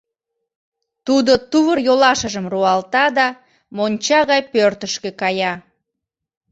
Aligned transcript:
Тудо 1.05 1.33
тувыр-йолашыжым 1.51 2.45
руалта 2.51 3.05
да, 3.17 3.27
монча 3.75 4.19
гай 4.29 4.41
пӧртышкӧ 4.51 5.09
кая. 5.21 5.53